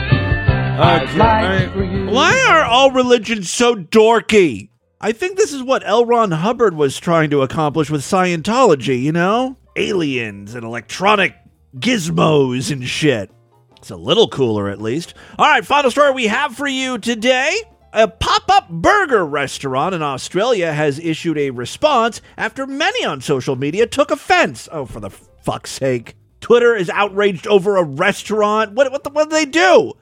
[0.80, 2.06] I'd like for you.
[2.06, 4.70] Why are all religions so dorky?
[5.00, 6.06] I think this is what L.
[6.06, 9.56] Ron Hubbard was trying to accomplish with Scientology, you know?
[9.76, 11.34] Aliens and electronic
[11.76, 13.30] gizmos and shit.
[13.76, 15.14] It's a little cooler, at least.
[15.38, 17.54] All right, final story we have for you today.
[17.92, 23.56] A pop up burger restaurant in Australia has issued a response after many on social
[23.56, 24.68] media took offense.
[24.72, 25.10] Oh, for the
[25.42, 26.16] fuck's sake.
[26.40, 28.72] Twitter is outraged over a restaurant.
[28.72, 29.92] What, what, the, what did they do?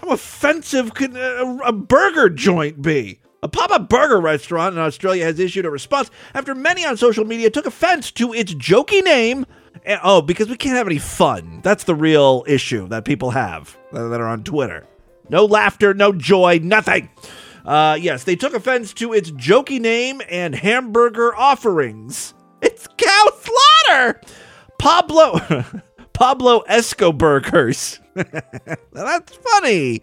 [0.00, 3.20] How offensive could a, a burger joint be?
[3.42, 7.24] A pop up burger restaurant in Australia has issued a response after many on social
[7.24, 9.46] media took offense to its jokey name.
[9.84, 11.60] And- oh, because we can't have any fun.
[11.62, 14.86] That's the real issue that people have that that are on Twitter.
[15.28, 17.08] No laughter, no joy, nothing.
[17.64, 22.32] Uh, yes, they took offense to its jokey name and hamburger offerings.
[22.62, 24.20] It's cow slaughter!
[24.86, 25.40] Pablo.
[26.12, 27.98] Pablo Escobar Escoburgers.
[28.92, 30.00] That's funny.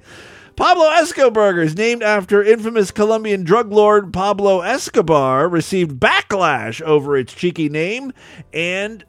[0.58, 7.70] Pablo Escoburgers, named after infamous Colombian drug lord Pablo Escobar, received backlash over its cheeky
[7.70, 8.12] name
[8.52, 9.06] and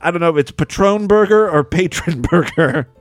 [0.00, 2.88] I don't know if it's Patron Burger or Patron Burger.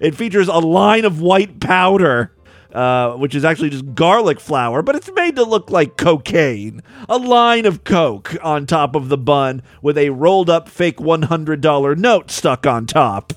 [0.00, 2.34] It features a line of white powder,
[2.72, 6.82] uh, which is actually just garlic flour, but it's made to look like cocaine.
[7.08, 11.98] A line of coke on top of the bun with a rolled up fake $100
[11.98, 13.32] note stuck on top.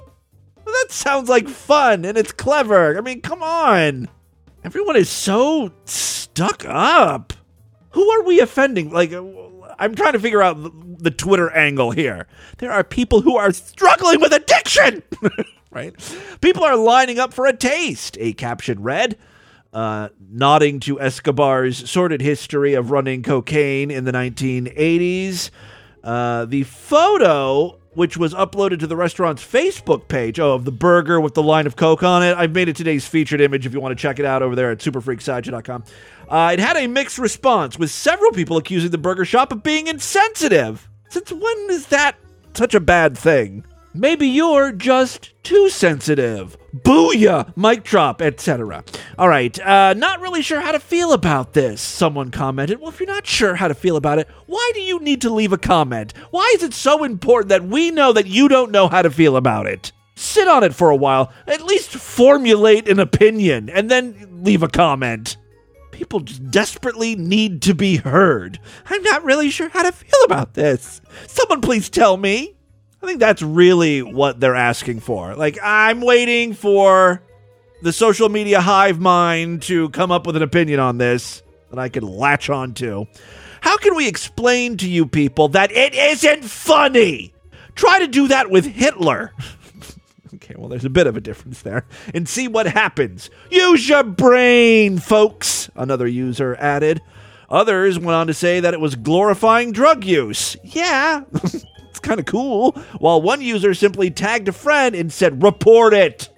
[0.65, 2.97] That sounds like fun and it's clever.
[2.97, 4.09] I mean, come on.
[4.63, 7.33] Everyone is so stuck up.
[7.91, 8.89] Who are we offending?
[8.91, 10.57] Like, I'm trying to figure out
[10.99, 12.27] the Twitter angle here.
[12.59, 15.03] There are people who are struggling with addiction,
[15.71, 15.93] right?
[16.41, 18.17] People are lining up for a taste.
[18.19, 19.17] A caption read,
[19.73, 25.49] uh, nodding to Escobar's sordid history of running cocaine in the 1980s.
[26.03, 31.21] Uh, the photo, which was uploaded to the restaurant's Facebook page, oh, of the burger
[31.21, 32.35] with the line of Coke on it.
[32.35, 34.71] I've made it today's featured image if you want to check it out over there
[34.71, 35.83] at superfreaksideshow.com.
[36.27, 39.87] Uh, it had a mixed response, with several people accusing the burger shop of being
[39.87, 40.89] insensitive.
[41.09, 42.15] Since when is that
[42.53, 43.65] such a bad thing?
[43.93, 46.57] Maybe you're just too sensitive.
[46.73, 48.85] Booyah, mic drop, etc.
[49.17, 52.79] All right, uh, not really sure how to feel about this, someone commented.
[52.79, 55.33] Well, if you're not sure how to feel about it, why do you need to
[55.33, 56.13] leave a comment?
[56.29, 59.35] Why is it so important that we know that you don't know how to feel
[59.35, 59.91] about it?
[60.15, 64.69] Sit on it for a while, at least formulate an opinion, and then leave a
[64.69, 65.35] comment.
[65.91, 68.59] People desperately need to be heard.
[68.85, 71.01] I'm not really sure how to feel about this.
[71.27, 72.55] Someone please tell me.
[73.01, 75.35] I think that's really what they're asking for.
[75.35, 77.21] Like, I'm waiting for
[77.81, 81.89] the social media hive mind to come up with an opinion on this that I
[81.89, 83.07] can latch on to.
[83.61, 87.33] How can we explain to you people that it isn't funny?
[87.75, 89.33] Try to do that with Hitler.
[90.35, 91.85] okay, well, there's a bit of a difference there.
[92.13, 93.31] And see what happens.
[93.49, 97.01] Use your brain, folks, another user added.
[97.49, 100.55] Others went on to say that it was glorifying drug use.
[100.63, 101.23] Yeah.
[101.91, 102.71] It's kind of cool.
[102.99, 106.29] While one user simply tagged a friend and said, report it.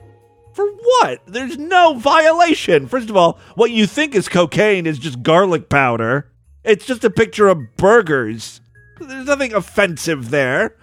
[0.53, 1.21] For what?
[1.27, 2.87] There's no violation.
[2.87, 6.31] First of all, what you think is cocaine is just garlic powder.
[6.63, 8.61] It's just a picture of burgers.
[8.99, 10.75] There's nothing offensive there.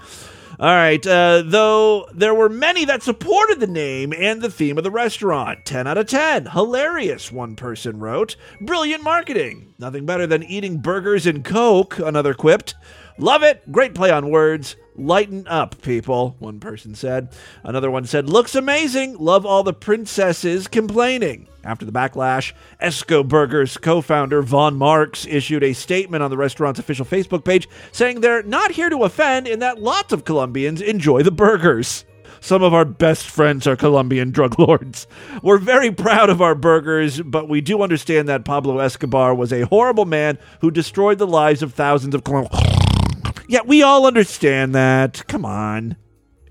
[0.61, 4.85] All right, uh, though there were many that supported the name and the theme of
[4.85, 5.65] the restaurant.
[5.65, 6.47] 10 out of 10.
[6.47, 8.37] Hilarious, one person wrote.
[8.61, 9.75] Brilliant marketing.
[9.79, 12.75] Nothing better than eating burgers and Coke, another quipped.
[13.21, 13.71] Love it.
[13.71, 14.77] Great play on words.
[14.97, 17.29] Lighten up, people, one person said.
[17.63, 19.19] Another one said, Looks amazing.
[19.19, 21.47] Love all the princesses complaining.
[21.63, 26.81] After the backlash, Esco Burgers co founder Von Marks issued a statement on the restaurant's
[26.81, 31.23] official Facebook page saying they're not here to offend and that lots of Colombians enjoy
[31.23, 32.07] the burgers.
[32.41, 35.07] Some of our best friends are Colombian drug lords.
[35.43, 39.67] We're very proud of our burgers, but we do understand that Pablo Escobar was a
[39.67, 42.70] horrible man who destroyed the lives of thousands of Colombians.
[43.51, 45.27] Yeah, we all understand that.
[45.27, 45.97] Come on.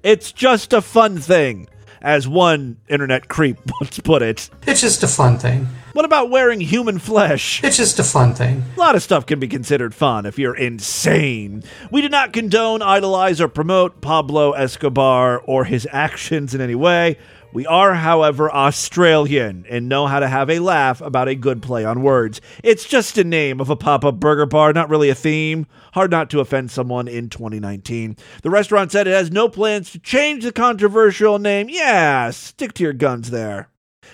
[0.03, 1.69] It's just a fun thing,
[2.01, 4.49] as one internet creep once put it.
[4.67, 5.65] It's just a fun thing.
[5.93, 7.63] What about wearing human flesh?
[7.63, 8.63] It's just a fun thing.
[8.75, 11.63] A lot of stuff can be considered fun if you're insane.
[11.89, 17.17] We do not condone, idolize, or promote Pablo Escobar or his actions in any way.
[17.52, 21.84] We are, however, Australian and know how to have a laugh about a good play
[21.84, 22.39] on words.
[22.63, 25.65] It's just a name of a pop up burger bar, not really a theme.
[25.93, 28.17] Hard not to offend someone in 2019.
[28.43, 31.67] The restaurant said it has no plans to change the controversial name.
[31.67, 33.69] Yeah, stick to your guns there.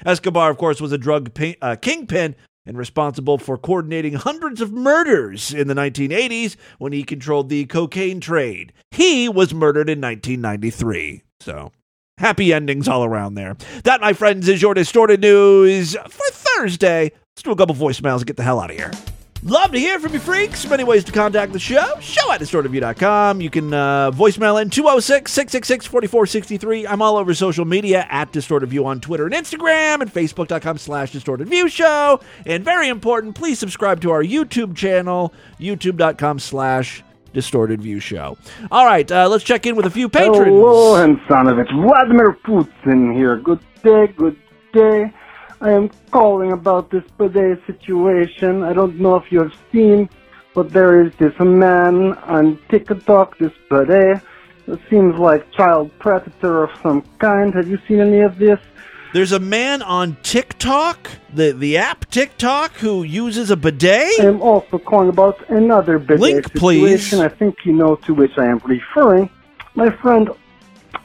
[0.05, 4.71] Escobar, of course, was a drug pin- uh, kingpin and responsible for coordinating hundreds of
[4.71, 8.73] murders in the 1980s when he controlled the cocaine trade.
[8.91, 11.21] He was murdered in 1993.
[11.41, 11.71] So,
[12.17, 13.55] happy endings all around there.
[13.83, 17.11] That, my friends, is your distorted news for Thursday.
[17.35, 18.91] Let's do a couple voicemails and get the hell out of here.
[19.47, 20.67] Love to hear from you, freaks.
[20.67, 21.99] Many ways to contact the show.
[21.99, 23.41] Show at distortedview.com.
[23.41, 26.87] You can uh, voicemail in 206 666 4463.
[26.87, 31.69] I'm all over social media at distortedview on Twitter and Instagram and facebook.com slash distortedview
[31.69, 32.21] show.
[32.47, 38.39] And very important, please subscribe to our YouTube channel, youtube.com slash distorted view show.
[38.71, 40.47] All right, uh, let's check in with a few patrons.
[40.47, 41.71] Hello, Hansanovich.
[41.83, 43.37] Vladimir Putin here.
[43.37, 44.39] Good day, good
[44.73, 45.13] day.
[45.65, 48.61] I am calling about this bidet situation.
[48.61, 50.07] I don't know if you have seen,
[50.53, 54.21] but there is this man on TikTok, this bidet.
[54.67, 57.51] It seems like child predator of some kind.
[57.55, 58.59] Have you seen any of this?
[59.11, 64.19] There's a man on TikTok, the, the app TikTok, who uses a bidet.
[64.19, 67.17] I am also calling about another bidet Link, situation.
[67.17, 67.25] please.
[67.25, 69.31] I think you know to which I am referring.
[69.73, 70.29] My friend,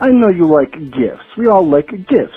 [0.01, 1.25] I know you like gifts.
[1.39, 2.37] We all like gifts.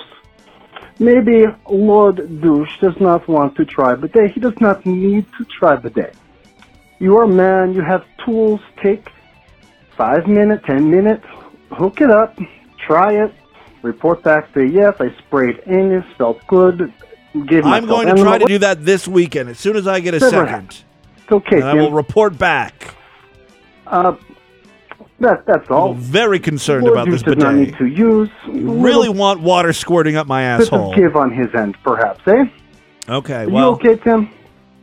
[0.98, 4.32] Maybe Lord Douche does not want to try bidet.
[4.32, 6.14] He does not need to try bidet.
[7.00, 7.74] You are a man.
[7.74, 8.60] You have tools.
[8.80, 9.10] Take
[9.96, 11.26] five minutes, ten minutes.
[11.70, 12.38] Hook it up.
[12.78, 13.34] Try it.
[13.82, 14.48] Report back.
[14.54, 14.94] Say yes.
[15.00, 16.04] I sprayed anus.
[16.16, 16.92] Felt good.
[17.46, 20.14] Give I'm going to try to do that this weekend as soon as I get
[20.14, 20.84] a Never second.
[21.24, 21.56] It's okay.
[21.56, 22.94] And I will report back.
[23.88, 24.14] Uh,
[25.20, 25.92] that, that's all.
[25.92, 28.30] I'm very concerned Lord about this Douche does not need to use.
[28.48, 30.90] Really want water squirting up my bit asshole.
[30.90, 32.44] of give on his end, perhaps, eh?
[33.08, 34.30] Okay, Are well, you okay, Tim?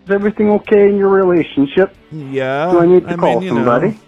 [0.05, 1.95] Is everything okay in your relationship?
[2.11, 2.71] yeah.
[2.71, 3.65] Do I need to I call mean, you know.
[3.65, 3.99] somebody?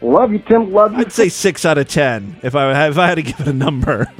[0.00, 0.72] Love you, Tim.
[0.72, 0.98] Love you.
[0.98, 3.52] I'd say six out of ten if I if I had to give it a
[3.52, 4.06] number.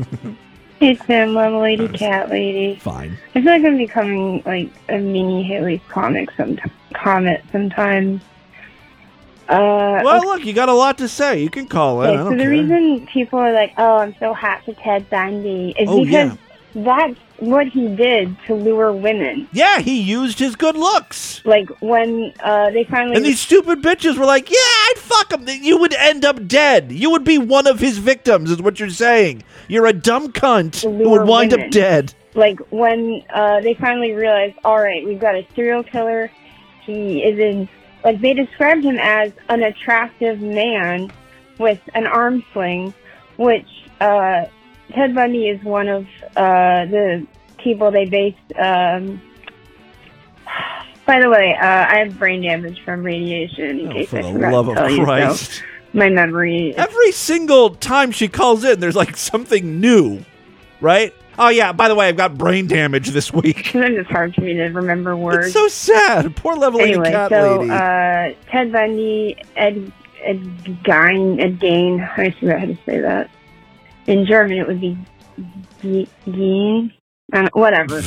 [0.81, 2.79] Hey Tim, I'm a lady cat lady.
[2.79, 3.19] Fine.
[3.35, 6.57] I feel like I'm becoming like a mini Haley's comic some
[6.95, 8.23] comet sometimes.
[9.49, 11.41] Uh, well, look, you got a lot to say.
[11.43, 12.09] You can call it.
[12.09, 12.51] okay, so the care.
[12.51, 16.37] reason people are like, "Oh, I'm so hot for Ted Bundy," is Oh, because
[16.75, 19.49] that's what he did to lure women.
[19.53, 21.41] Yeah, he used his good looks.
[21.47, 25.47] Like when uh, they finally And these stupid bitches were like, "Yeah, I'd fuck him."
[25.49, 26.93] You would end up dead.
[26.93, 29.45] You would be one of his victims, is what you're saying.
[29.67, 31.67] You're a dumb cunt who would wind women.
[31.67, 32.13] up dead.
[32.35, 36.31] like when uh, they finally realized, all right, we've got a serial killer.
[36.85, 37.69] He is in,
[38.05, 41.11] like they described him as an attractive man
[41.59, 42.95] with an arm sling,
[43.37, 43.67] which
[44.01, 44.45] uh,
[44.93, 46.05] Ted Bundy is one of
[46.37, 47.27] uh, the
[47.59, 48.37] people they based.
[48.59, 49.21] Um,
[51.07, 53.81] by the way, uh, I have brain damage from radiation.
[53.81, 55.63] In Oh, case for I the forgot love of tell you, so Christ.
[55.95, 56.75] my memory.
[56.77, 60.25] Every single time she calls in, there's like something new,
[60.81, 61.15] right?
[61.39, 61.73] Oh yeah.
[61.73, 63.69] By the way, I've got brain damage this week.
[63.73, 65.47] Sometimes it's hard for me to remember words.
[65.47, 66.35] It's so sad.
[66.37, 67.71] Poor leveling anyway, cat so lady.
[67.71, 70.43] uh, Ted Bundy, Ed Ed
[70.85, 72.01] Gein, Ed Gain.
[72.01, 73.31] I forgot how to say that.
[74.07, 74.99] In German, it would be
[75.81, 76.93] Ge- Gein.
[77.33, 78.03] Uh, whatever.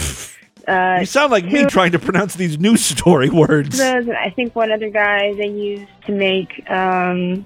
[0.68, 3.78] Uh, you sound like me trying to pronounce these news story words.
[3.78, 7.46] those, I think one other guy they used to make um,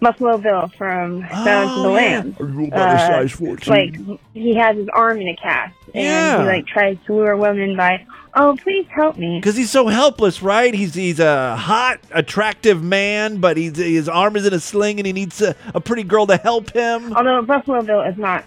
[0.00, 2.08] Buffalo Bill from Silence of the Oh, yeah.
[2.18, 2.40] Lambs.
[2.40, 3.72] Are you about a Uh, size 14?
[3.72, 6.40] Like he has his arm in a cast, and Yeah.
[6.42, 10.42] he like tries to lure women by, "Oh, please help me." Because he's so helpless,
[10.42, 10.74] right?
[10.74, 15.06] He's he's a hot, attractive man, but he's, his arm is in a sling, and
[15.06, 17.14] he needs a, a pretty girl to help him.
[17.16, 18.44] Although Buffalo Bill is not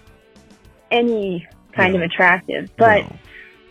[0.90, 3.04] any kind of attractive, but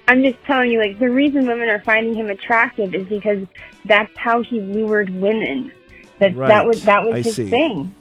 [0.07, 3.45] I'm just telling you, like the reason women are finding him attractive is because
[3.85, 5.71] that's how he lured women.
[6.19, 6.47] That Right.
[6.49, 7.49] that was that was I his see.
[7.49, 7.93] thing.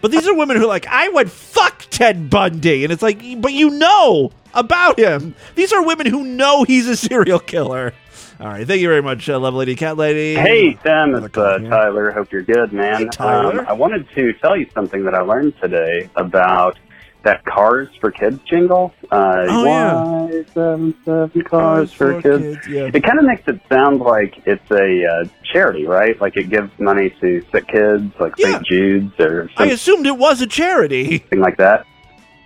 [0.00, 3.20] But these are women who are like, I would fuck Ted Bundy, and it's like,
[3.40, 5.34] but you know about him.
[5.56, 7.92] These are women who know he's a serial killer.
[8.40, 10.36] All right, thank you very much, uh, love lady, cat lady.
[10.40, 12.12] Hey, Sam, it's uh, Tyler.
[12.12, 13.08] Hope you're good, man.
[13.10, 13.62] Tyler.
[13.62, 16.78] Um, I wanted to tell you something that I learned today about
[17.24, 18.92] that Cars for Kids jingle.
[19.10, 19.94] Uh, Oh, yeah.
[19.94, 22.58] why seven, seven cars for, kids.
[22.68, 22.90] yeah.
[22.94, 26.18] It kind of makes it sound like it's a uh, charity, right?
[26.20, 28.64] Like it gives money to sick kids, like St.
[28.64, 31.18] Jude's or I assumed it was a charity.
[31.18, 31.84] Something like that.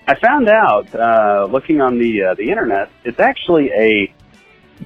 [0.09, 4.13] I found out uh, looking on the uh, the internet, it's actually a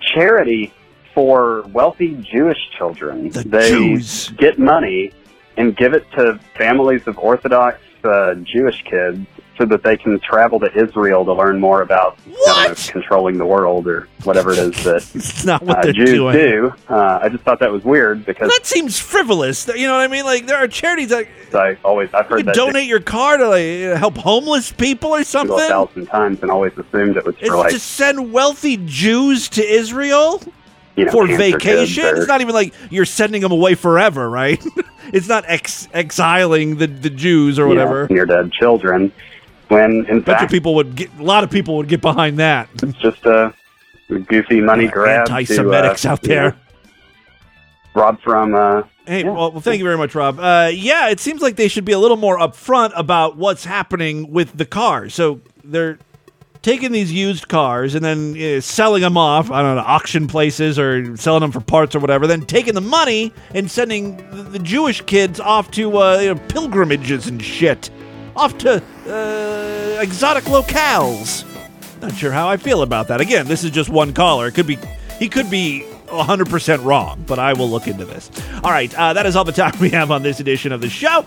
[0.01, 0.73] charity
[1.15, 3.31] for wealthy Jewish children.
[3.31, 4.29] they Jews.
[4.37, 5.13] get money
[5.57, 9.27] and give it to families of Orthodox uh, Jewish kids
[9.59, 13.87] so that they can travel to Israel to learn more about know, controlling the world
[13.87, 16.37] or whatever it is that It's not what uh, they're Jews doing.
[16.37, 16.75] do.
[16.89, 19.67] Uh, I just thought that was weird because That seems frivolous.
[19.69, 20.25] You know what I mean?
[20.25, 23.49] Like there are charities that I always I've heard can that donate your car to
[23.49, 25.57] like help homeless people or something.
[25.59, 29.49] a thousand times and always assumed it was It's for like to send wealthy Jews
[29.51, 30.43] to Israel
[30.97, 32.05] you know, for vacation.
[32.05, 34.63] or- It's not even like you're sending them away forever, right?
[35.13, 38.07] it's not ex- exiling the, the Jews or you whatever.
[38.11, 39.13] near dead children.
[39.69, 42.69] When in fact people would get a lot of people would get behind that.
[42.83, 43.53] it's just a
[44.09, 45.29] goofy money grab.
[45.29, 46.57] uh, Anti-Semitics out you know, there.
[47.95, 50.41] Rob from uh, Hey, well, well, thank you very much, Rob.
[50.41, 54.33] Uh, yeah, it seems like they should be a little more upfront about what's happening
[54.33, 55.15] with the cars.
[55.15, 55.99] So they're
[56.63, 60.77] taking these used cars and then uh, selling them off, I don't know, auction places
[60.77, 62.27] or selling them for parts or whatever.
[62.27, 66.41] Then taking the money and sending the, the Jewish kids off to uh, you know,
[66.49, 67.89] pilgrimages and shit,
[68.37, 71.45] off to uh, exotic locales.
[72.01, 73.21] Not sure how I feel about that.
[73.21, 74.47] Again, this is just one caller.
[74.49, 74.79] It could be
[75.19, 78.31] he could be 100% wrong, but I will look into this.
[78.63, 80.91] All right, uh, that is all the time we have on this edition of the
[80.91, 81.25] show.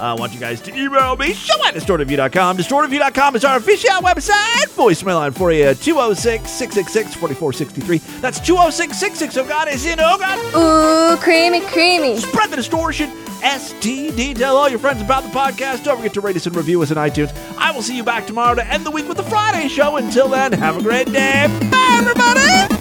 [0.00, 2.56] I want you guys to email me, show at distortedview.com.
[2.56, 4.66] Distortedview.com is our official website.
[4.74, 7.98] Voicemail line for you, 206 666 4463.
[8.20, 9.40] That's 206 660.
[9.40, 10.00] Oh, God, is in.
[10.00, 10.38] Oh, God.
[10.56, 12.16] Ooh, creamy, creamy.
[12.16, 13.10] Spread the distortion.
[13.42, 14.36] STD.
[14.36, 15.84] Tell all your friends about the podcast.
[15.84, 17.32] Don't forget to rate us and review us on iTunes.
[17.58, 19.96] I will see you back tomorrow to end the week with the Friday show.
[19.96, 21.46] Until then, have a great day.
[21.70, 22.71] Bye, everybody.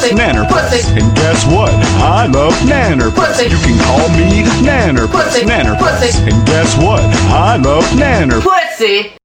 [0.00, 0.14] Pussy.
[0.14, 0.98] Nanner Pussy.
[0.98, 1.72] And guess what?
[2.00, 3.44] I love Nanner Pussy.
[3.44, 5.44] You can call me Nanner Pussy.
[5.44, 6.18] Nanner Pussy.
[6.30, 7.02] And guess what?
[7.30, 9.19] I love Nanner Pussy.